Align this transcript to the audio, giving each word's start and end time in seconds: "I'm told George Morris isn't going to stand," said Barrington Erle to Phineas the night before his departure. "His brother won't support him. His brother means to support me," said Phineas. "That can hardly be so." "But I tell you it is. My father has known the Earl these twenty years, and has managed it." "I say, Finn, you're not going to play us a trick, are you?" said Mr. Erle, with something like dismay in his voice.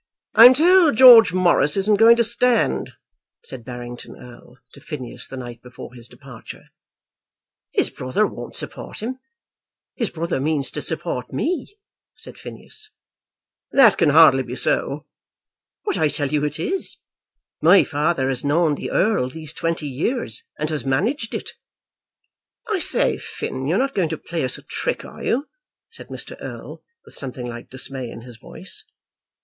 "I'm 0.33 0.55
told 0.55 0.97
George 0.97 1.31
Morris 1.31 1.77
isn't 1.77 1.97
going 1.99 2.15
to 2.15 2.23
stand," 2.23 2.93
said 3.45 3.63
Barrington 3.63 4.15
Erle 4.15 4.55
to 4.73 4.81
Phineas 4.81 5.27
the 5.27 5.37
night 5.37 5.61
before 5.61 5.93
his 5.93 6.07
departure. 6.07 6.69
"His 7.71 7.91
brother 7.91 8.25
won't 8.25 8.55
support 8.55 9.01
him. 9.01 9.19
His 9.93 10.09
brother 10.09 10.39
means 10.39 10.71
to 10.71 10.81
support 10.81 11.31
me," 11.31 11.77
said 12.15 12.39
Phineas. 12.39 12.89
"That 13.73 13.99
can 13.99 14.09
hardly 14.09 14.41
be 14.41 14.55
so." 14.55 15.05
"But 15.85 15.99
I 15.99 16.07
tell 16.07 16.29
you 16.29 16.43
it 16.45 16.59
is. 16.59 16.97
My 17.61 17.83
father 17.83 18.29
has 18.29 18.43
known 18.43 18.73
the 18.73 18.89
Earl 18.89 19.29
these 19.29 19.53
twenty 19.53 19.87
years, 19.87 20.41
and 20.57 20.71
has 20.71 20.83
managed 20.83 21.35
it." 21.35 21.51
"I 22.67 22.79
say, 22.79 23.19
Finn, 23.19 23.67
you're 23.67 23.77
not 23.77 23.93
going 23.93 24.09
to 24.09 24.17
play 24.17 24.43
us 24.43 24.57
a 24.57 24.63
trick, 24.63 25.05
are 25.05 25.23
you?" 25.23 25.47
said 25.91 26.07
Mr. 26.07 26.41
Erle, 26.41 26.81
with 27.05 27.13
something 27.13 27.45
like 27.45 27.69
dismay 27.69 28.09
in 28.09 28.21
his 28.21 28.37
voice. 28.37 28.83